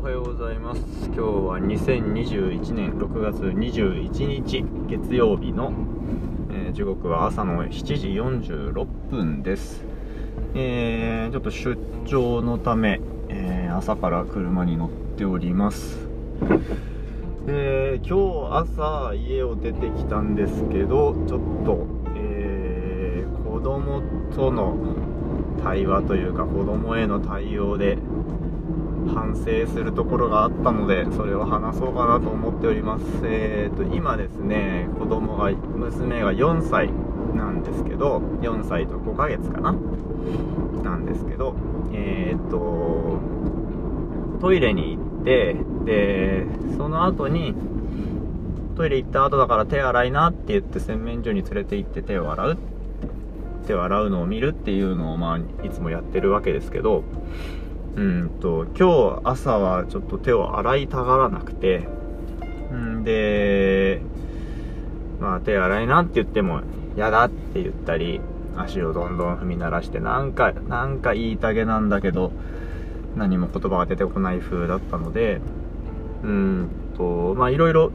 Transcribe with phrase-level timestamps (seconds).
[0.00, 0.80] おはようございます。
[1.08, 5.74] 今日は2021年6月21日月曜日の、
[6.50, 9.84] えー、時刻は朝の7時46分です。
[10.54, 16.08] えー、ちょっと出張のため、えー、朝から車に乗っております。
[17.46, 18.16] え、今
[18.48, 21.86] 日朝家を出てきたんですけどちょっと、
[22.16, 24.00] えー、子供
[24.34, 24.78] との
[25.62, 27.98] 対話というか子供への対応で
[29.14, 33.04] 反省するところがあったのでそれを話そうかなと思っております。
[33.24, 36.90] えーと今ですね子供が娘が4歳
[37.34, 39.74] なんですけど4歳と5ヶ月かな？
[40.82, 41.54] なんですけど
[41.92, 43.18] えーと
[44.40, 47.54] トイレに行ってでその後に
[48.76, 52.58] トイレ行った後だから手洗いなって言って洗面所に連れて行って手を洗う
[53.66, 57.04] 手を洗うのを見るっていうのをまあいつもやってるわけですけど
[57.96, 61.88] うんと今日朝はちょっと手を洗いたがらなくて
[62.72, 64.00] んで
[65.20, 66.62] まあ手洗いなって言っても
[66.96, 68.20] 嫌だって言ったり
[68.56, 72.32] 足をどんどん踏み鳴らしてなんかなんか言いたげなんだけど
[73.16, 75.40] 何も言葉が出てこない風だったので
[76.22, 77.92] うんとまあいろいろ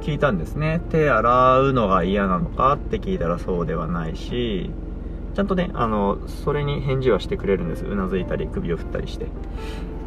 [0.00, 0.82] 聞いたんですね。
[0.90, 4.70] 手洗うのが嫌なのかって聞いたらそうではないし
[5.34, 7.84] ちゃんとね、あの、それに返事はしてくれるんです。
[7.84, 9.26] うなずいたり、首を振ったりして。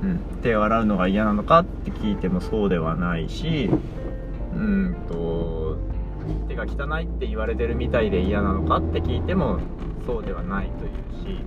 [0.04, 0.20] うん。
[0.42, 3.70] 手を洗うのが嫌なのかって聞いてもそうではないし、
[4.56, 5.78] うんと、
[6.48, 9.60] 手が汚いって言われてるみたいで嫌なのかって聞いても
[10.06, 11.44] そうではないというし、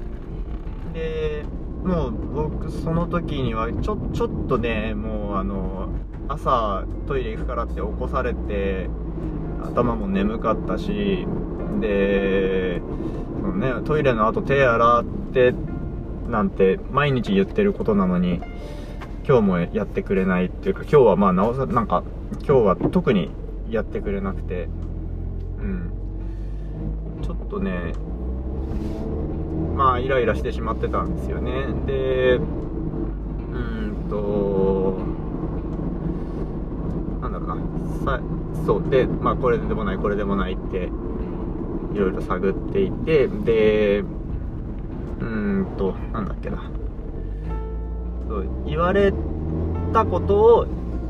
[0.93, 1.45] で、
[1.85, 5.89] もう僕その時にはちょ、ちょっとね、もうあの、
[6.29, 8.89] 朝トイレ行くからって起こされて、
[9.65, 11.27] 頭も眠かったし、
[11.81, 12.83] で、
[13.53, 15.55] ね、トイレの後手洗って
[16.31, 18.41] なんて毎日言ってることなのに、
[19.27, 22.03] 今日もやってくれないっていうか、今日はまあなおさ、なんか、
[22.47, 23.31] 今日は特に
[23.69, 24.69] やってくれなくて、
[25.59, 25.93] うん。
[27.23, 27.93] ちょっとね、
[29.77, 31.67] まあイライラしてしまってたんですよね。
[31.87, 34.99] で、うんと、
[37.21, 37.57] なんだろうな、
[38.05, 38.21] さ、
[38.67, 40.91] そう、で、まあこれでもない、これでもないって
[41.93, 45.27] いろいろ探っていてでうー
[45.63, 46.71] んとなんだっけな。
[48.29, 49.13] そう言われ
[49.93, 50.67] たことを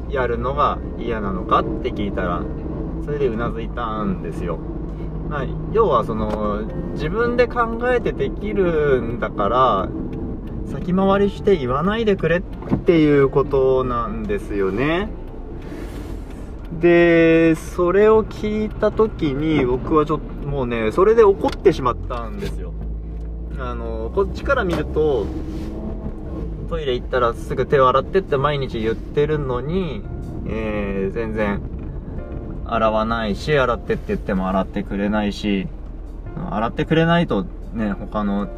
[0.08, 2.42] やるのが嫌なのかって聞いたら
[3.04, 4.58] それでうなずいたんですよ、
[5.28, 9.88] まあ、要はその自分で考えてできるんだから
[10.70, 12.42] 先回りして言わないでくれっ
[12.78, 15.10] ていうことなんですよね。
[16.80, 22.72] で、それを聞いた時に僕はちょっともうね、それで怒ってしまったんですよ。
[23.60, 25.24] あの、こっちから見ると、
[26.68, 30.02] トイレ行ったらすぐ手を洗ってって毎日言ってるのに、
[30.48, 31.62] えー、全然
[32.66, 35.68] 洗わないし、洗ってって言っても洗ってくれないし、
[36.50, 38.48] 洗ってくれないとね、他の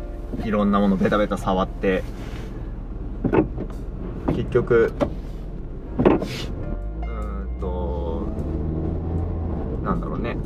[0.47, 2.02] いろんなものベタベタ触って、
[4.28, 4.94] 結局、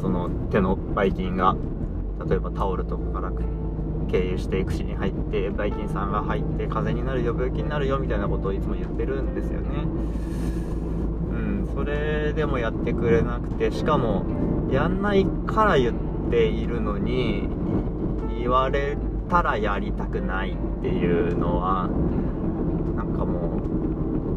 [0.01, 1.57] その手のばい菌が
[2.29, 3.33] 例えばタオルとかから
[4.11, 9.69] 経由して口に入ってばい菌さんが入って風邪になるよ病気になるよみたいなことをいつも言ってるんですよね。
[11.31, 14.25] うんそれでもやってくれなくてしかも
[14.71, 15.95] やんないから言っ
[16.31, 17.49] ているのに
[18.39, 18.97] 言われ
[19.29, 21.89] たらやりたくないっていうのは
[22.97, 23.61] なんかも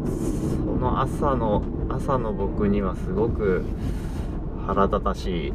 [0.04, 3.64] うその朝の朝の僕にはすごく
[4.74, 5.52] 腹立たしい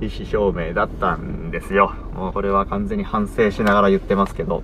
[0.00, 1.92] 意思表明だったんですよ。
[2.14, 4.62] もうこれは完全に反省しながら言ってますけど。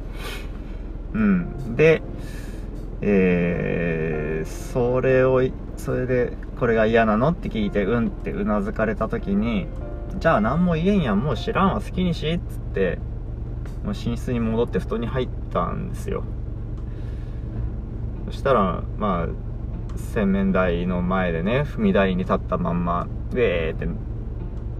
[1.12, 1.76] うん。
[1.76, 2.02] で、
[3.02, 5.42] えー、それを、
[5.76, 7.28] それで、これが嫌なの？
[7.28, 9.66] って聞いて、うんってうなずかれた時に、
[10.18, 12.98] じゃあ何も言えんやん、もう知らんわ、好きにし、っつって、
[13.84, 16.24] もう寝室に戻って布団に入ったんですよ。
[18.26, 19.26] そしたら、まあ、
[19.96, 23.88] 洗面台の前でね、踏み台に立ったまんま、でーって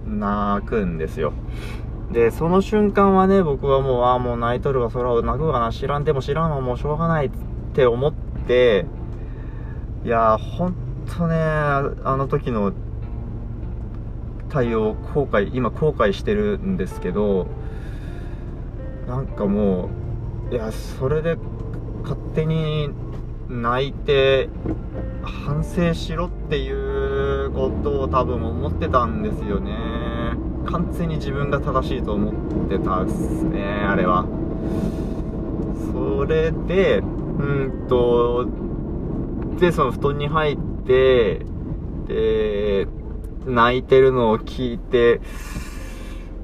[0.05, 1.33] 泣くんですよ。
[2.11, 7.31] で、その瞬間はね、僕はもう、ああ、もう泣いとるわ、そら泣くわな、知らんでも知らんわ、もうしょうがないっ
[7.73, 8.13] て思っ
[8.47, 8.85] て、
[10.05, 10.75] いやー、ほん
[11.05, 12.71] とね、あの時の
[14.49, 17.47] 対応、後悔、今後悔してるんですけど、
[19.07, 19.89] なんかも
[20.49, 21.37] う、いや、それで
[22.03, 22.89] 勝手に
[23.49, 24.49] 泣いて、
[25.23, 29.75] 反省しろっていうことを多分思ってたんですよね。
[30.65, 32.33] 完全に自分が正しいと思っ
[32.69, 34.25] てたっすねあれは。
[35.93, 38.47] それでうんと
[39.59, 41.45] でその布団に入って
[42.07, 42.87] で
[43.45, 45.21] 泣いてるのを聞いて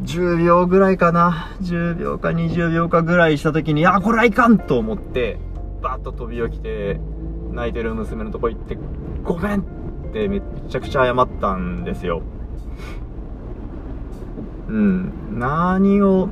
[0.04, 1.50] 10秒ぐらいかな。
[1.62, 5.38] 10秒か20秒かぐらいした時にあこれはいかんと思って。
[5.84, 7.00] バッと飛び起きて
[7.52, 8.78] 泣いてる娘のとこ行って
[9.24, 9.64] ごめんっ
[10.14, 12.24] てめっちゃくちゃ謝ったんですよ。
[14.70, 15.12] うん。
[15.38, 16.30] 何を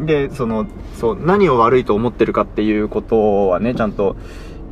[0.00, 4.16] でそのそう何を悪いと思ってるかっていうことはねちゃんと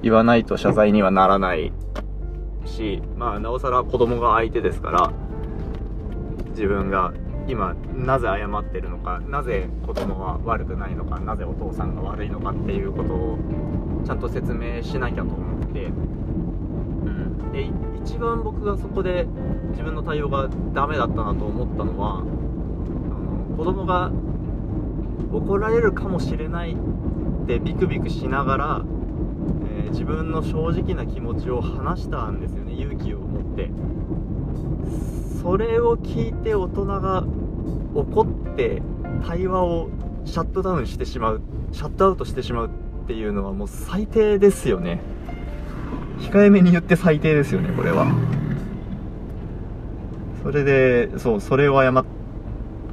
[0.02, 1.72] 言わないと謝罪にはならない
[2.64, 5.12] しまあなおさら子供が相手ですから
[6.50, 7.12] 自分が
[7.48, 13.38] 今なぜ謝ってるのかなぜ子供は悪くないのかなぜお父さんが悪いのかっていうことを
[14.06, 17.70] ちゃんと説明しなきゃと思って、うん、で
[18.04, 19.26] 一番僕がそこで
[19.70, 24.12] 自分の対応がダメだったなと思ったのはあの子供が
[25.32, 28.82] 怒られるかもしれないってビクビクしながら、
[29.78, 33.70] えー、自分の正直な気持ちを話したんですよね勇気を持って
[35.42, 37.24] それを聞いて大人が
[37.94, 38.82] 怒って
[39.26, 39.88] 対話を
[40.24, 41.40] シャットダウンしてしまう
[41.72, 42.70] シャットアウトしてしまうっ
[43.06, 45.00] ていうのはもう最低ですよね。
[46.18, 48.06] 控えめに言って最低ですよねこれは。
[50.42, 52.04] それでそうそれを謝っ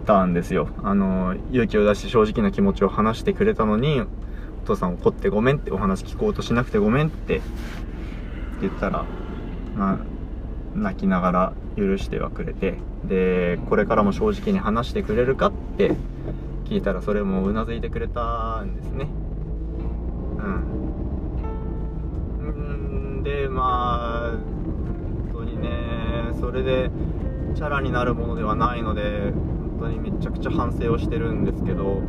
[0.06, 0.70] たんですよ。
[0.84, 4.02] あの勇気を出して正直な気持ちを話してくれたのに
[4.64, 7.42] お父さん怒ってごめんってお話聞こうとしなくてごめんって
[8.62, 9.06] 言ったら
[9.76, 10.15] まあ
[10.76, 15.94] 泣きながら許してはくれてでこれからも正直に話してくれるかって
[16.66, 19.08] 聞いたらそれもうなずいてくれたんですね。
[20.38, 20.42] う
[22.52, 23.24] ん。
[23.24, 25.70] でまあ本当にね
[26.40, 26.90] それで
[27.56, 32.02] チャラになるものではないので本当にめちゃくちゃ反省をしてるんですけど。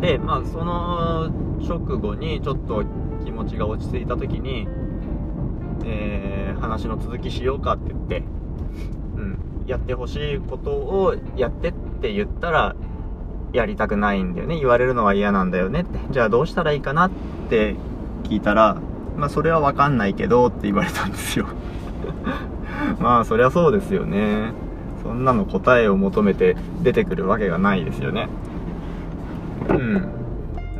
[0.00, 1.28] でまあその
[1.60, 2.84] 直後にちょっと
[3.24, 4.68] 気持ちが落ち着いた時に
[5.84, 8.22] えー、話の続きしようかって言って、
[9.16, 12.76] うん、やってほしいことをやってって言ったら、
[13.52, 14.56] やりたくないんだよね。
[14.56, 15.98] 言われるのは嫌なんだよねって。
[16.10, 17.10] じゃあどうしたらいいかなっ
[17.48, 17.76] て
[18.24, 18.76] 聞いたら、
[19.16, 21.46] まあそれはわかんないけどって言われたんですよ
[23.00, 24.52] まあそりゃそうですよね。
[25.02, 28.28] そんなの答えを求めて出てくるわけがないですよね。
[29.70, 30.08] うん。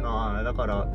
[0.02, 0.86] まあだから、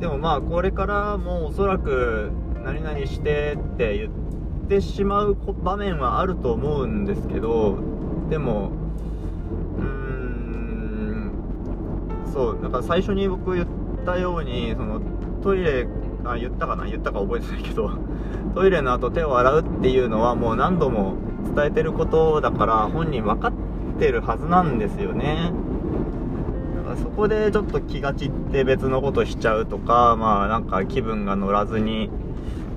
[0.00, 2.30] でもまあこれからもおそらく
[2.64, 4.10] 何々してって言っ
[4.68, 7.78] てしまう場面はあると思うんですけど
[8.28, 8.72] でも
[9.78, 11.30] うーん
[12.32, 13.66] そうだから最初に僕言っ
[14.04, 15.00] たようにその
[15.42, 15.86] トイレ
[16.24, 17.90] あ言ったかな言ったか覚えてないけど
[18.54, 21.14] トイレの後手を洗うっていうのはもう何度も
[21.54, 23.52] 伝えてることだから本人分かっ
[23.98, 25.52] てるはずなんですよね。
[26.96, 32.10] そこでちょっと気が散って別のことしちゃうとか、まあなんか気分が乗らずに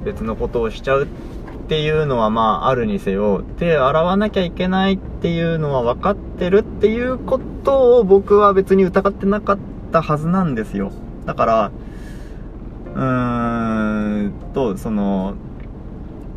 [0.04, 1.08] 別のことをしちゃうっ
[1.68, 9.58] ていうのはまああるにせよ、手洗わなきゃいけないっていうのは分かってるっていうことを僕は別に疑ってなかっ
[9.92, 10.92] たはずなんですよ。
[11.26, 11.72] だから、
[12.96, 15.36] うーんと、その、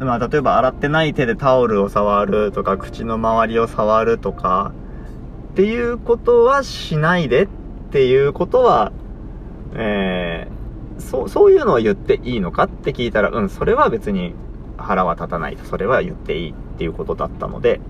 [0.00, 4.72] まあ例えば洗ってない手でタオルを触るとか、口の周りを触るとか、
[5.52, 7.48] っていうことはしないでっ
[7.92, 8.90] っていうことは、
[9.74, 14.34] えー、そう、そういうのは言っていいのかって聞いたら、うん、それは別に
[14.78, 15.66] 腹は立たないと。
[15.66, 17.82] それは言っていいっていうことだったので、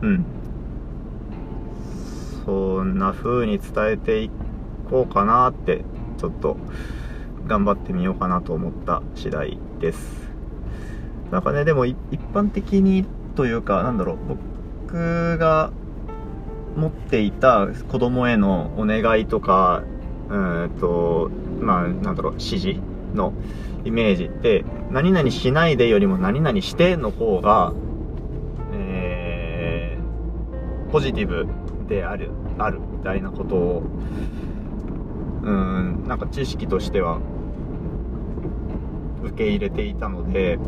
[0.00, 0.24] うん。
[2.46, 4.30] そんな風に伝えてい
[4.88, 5.84] こうかなって、
[6.16, 6.56] ちょっと
[7.46, 10.30] 頑張ってみようかなと思った次第です。
[11.30, 11.94] なんかね、でも一
[12.32, 14.16] 般的にというか、なんだろう、
[14.86, 15.72] 僕が
[16.76, 19.82] 持っていた子供へのお願いとか、
[20.28, 21.30] うんと、
[21.60, 22.80] まあ、なんだろう、指示
[23.14, 23.32] の
[23.84, 27.72] イメージって、何々しないでよりも何々しての方が、
[28.74, 31.46] えー、ポジティブ
[31.88, 33.82] である、あるみたいなことを、
[35.42, 37.20] うん、なんか知識としては
[39.22, 40.58] 受け入れていたので、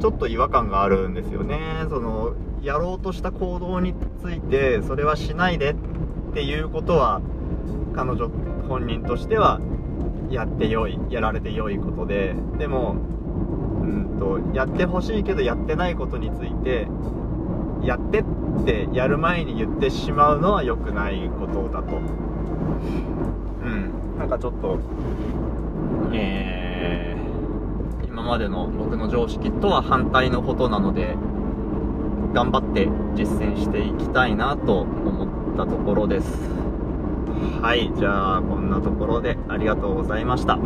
[0.00, 1.58] ちょっと違和感があるんですよね。
[1.88, 5.74] その、やろうとした行動についてそれはしないでっ
[6.34, 7.20] ていうことは
[7.94, 8.28] 彼女
[8.68, 9.60] 本人としては
[10.30, 12.96] やってよいやられてよいことででも
[13.80, 16.86] うんとやってほしいけどやってないことについて
[17.82, 18.24] やってっ
[18.64, 21.96] てやる前に言ってしまうのは良くないことだと。
[21.96, 22.00] う
[23.68, 24.18] ん。
[24.18, 24.78] なんかちょっと
[26.12, 31.16] えー、今までの僕の常識とは反対のことなので
[32.32, 36.60] 頑張って実践していきたいなと思ったところです。
[37.62, 40.58] はいじゃあこんなところでありがとうございました。